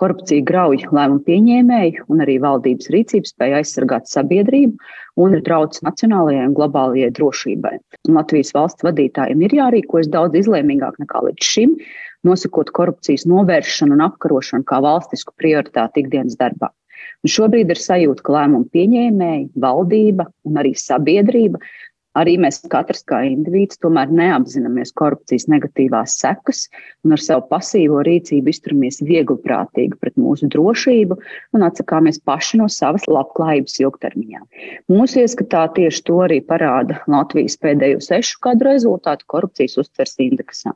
Korupcija 0.00 0.44
grauj 0.48 0.78
lēmumu 0.88 1.20
pieņēmēju 1.26 2.06
un 2.08 2.22
arī 2.24 2.38
valdības 2.40 2.88
rīcības 2.94 3.34
spēju 3.34 3.58
aizsargāt 3.58 4.08
sabiedrību 4.08 4.78
un 5.20 5.36
ir 5.36 5.42
trauc 5.44 5.76
nacionālajai 5.84 6.46
un 6.48 6.54
globālajai 6.56 7.10
drošībai. 7.18 7.74
Un 8.08 8.16
Latvijas 8.16 8.54
valsts 8.56 8.86
vadītājiem 8.86 9.44
ir 9.44 9.56
jārīkojas 9.58 10.08
daudz 10.14 10.40
izlēmīgāk 10.40 10.96
nekā 11.02 11.20
līdz 11.26 11.50
šim, 11.52 11.76
nosakot 12.24 12.72
korupcijas 12.76 13.26
novēršanu 13.28 13.98
un 13.98 14.06
apkarošanu 14.08 14.64
kā 14.68 14.80
valstisku 14.84 15.36
prioritāti 15.40 16.04
ikdienas 16.04 16.40
darbā. 16.40 16.72
Un 17.20 17.32
šobrīd 17.32 17.68
ir 17.72 17.80
sajūta, 17.80 18.24
ka 18.24 18.34
lēmumu 18.38 18.70
pieņēmēji, 18.72 19.50
valdība 19.60 20.30
un 20.48 20.60
arī 20.60 20.72
sabiedrība 20.80 21.60
Arī 22.18 22.32
mēs 22.42 22.58
katrs 22.70 23.04
kā 23.06 23.20
indivīds 23.28 23.78
tomēr 23.78 24.10
neapzināmies 24.10 24.90
korupcijas 24.98 25.46
negatīvās 25.52 26.16
sekas 26.18 26.64
un 27.06 27.14
ar 27.14 27.22
savu 27.22 27.44
pasīvo 27.52 28.00
rīcību 28.06 28.50
izturamies 28.50 28.98
viegliprātīgi 29.06 29.98
pret 30.00 30.18
mūsu 30.18 30.48
drošību 30.50 31.20
un 31.54 31.66
atsakāmies 31.68 32.18
paši 32.26 32.58
no 32.58 32.66
savas 32.66 33.06
labklājības 33.06 33.78
ilgtermiņā. 33.84 34.42
Mūsu 34.90 35.22
ieskatā 35.22 35.68
tieši 35.78 36.04
to 36.10 36.18
arī 36.26 36.40
parāda 36.50 36.98
Latvijas 37.10 37.58
pēdējo 37.62 38.02
sešu 38.02 38.42
gadu 38.42 38.66
rezultātu 38.72 39.30
korupcijas 39.30 39.78
uztvers 39.84 40.18
indeksā. 40.26 40.74